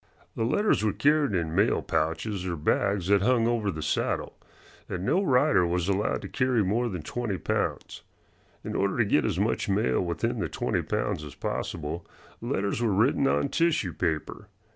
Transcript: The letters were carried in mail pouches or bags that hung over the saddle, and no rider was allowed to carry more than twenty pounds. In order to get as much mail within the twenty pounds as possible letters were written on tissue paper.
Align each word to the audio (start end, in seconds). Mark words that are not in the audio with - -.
The 0.35 0.45
letters 0.45 0.83
were 0.83 0.93
carried 0.93 1.33
in 1.35 1.53
mail 1.53 1.83
pouches 1.83 2.47
or 2.47 2.55
bags 2.55 3.05
that 3.09 3.21
hung 3.21 3.45
over 3.47 3.69
the 3.69 3.83
saddle, 3.83 4.35
and 4.89 5.05
no 5.05 5.21
rider 5.21 5.63
was 5.67 5.87
allowed 5.87 6.23
to 6.23 6.27
carry 6.27 6.63
more 6.63 6.89
than 6.89 7.03
twenty 7.03 7.37
pounds. 7.37 8.01
In 8.63 8.75
order 8.75 8.97
to 8.97 9.05
get 9.05 9.25
as 9.25 9.37
much 9.37 9.69
mail 9.69 10.01
within 10.01 10.39
the 10.39 10.49
twenty 10.49 10.81
pounds 10.81 11.23
as 11.23 11.35
possible 11.35 12.03
letters 12.41 12.81
were 12.81 12.91
written 12.91 13.27
on 13.27 13.49
tissue 13.49 13.93
paper. 13.93 14.47